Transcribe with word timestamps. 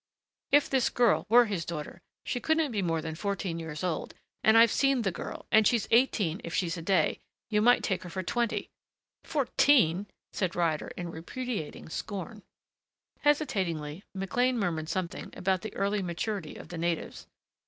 "If 0.51 0.67
this 0.67 0.89
girl 0.89 1.27
were 1.29 1.45
his 1.45 1.63
daughter 1.63 2.01
she 2.25 2.39
couldn't 2.39 2.71
be 2.71 2.81
more 2.81 3.03
than 3.03 3.13
fourteen 3.13 3.59
years 3.59 3.83
old. 3.83 4.15
And 4.43 4.57
I've 4.57 4.71
seen 4.71 5.03
the 5.03 5.11
girl 5.11 5.45
and 5.51 5.67
she's 5.67 5.87
eighteen 5.91 6.41
if 6.43 6.55
she's 6.55 6.75
a 6.75 6.81
day 6.81 7.19
you 7.51 7.61
might 7.61 7.83
take 7.83 8.01
her 8.01 8.09
for 8.09 8.23
twenty. 8.23 8.71
Fourteen!" 9.23 10.07
said 10.33 10.55
Ryder 10.55 10.87
in 10.97 11.11
repudiating 11.11 11.87
scorn. 11.89 12.41
Hesitating 13.19 14.01
McLean 14.15 14.57
murmured 14.57 14.89
something 14.89 15.31
about 15.37 15.61
the 15.61 15.75
early 15.75 16.01
maturity 16.01 16.55
of 16.55 16.69
the 16.69 16.79
natives. 16.79 17.27